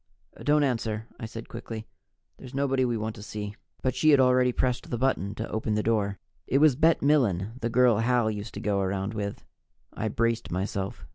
"Don't 0.41 0.63
answer," 0.63 1.05
I 1.19 1.27
said 1.27 1.47
quickly. 1.47 1.85
"There's 2.39 2.55
nobody 2.55 2.83
we 2.83 2.97
want 2.97 3.13
to 3.17 3.21
see" 3.21 3.53
But 3.83 3.93
she 3.93 4.09
had 4.09 4.19
already 4.19 4.51
pushed 4.51 4.89
the 4.89 4.97
button 4.97 5.35
to 5.35 5.47
open 5.47 5.75
the 5.75 5.83
door. 5.83 6.17
It 6.47 6.57
was 6.57 6.75
Bet 6.75 7.03
Milen, 7.03 7.59
the 7.61 7.69
girl 7.69 7.99
Hal 7.99 8.31
used 8.31 8.55
to 8.55 8.59
go 8.61 8.79
around 8.81 9.13
with. 9.13 9.45
I 9.93 10.07
braced 10.07 10.49
myself. 10.49 11.05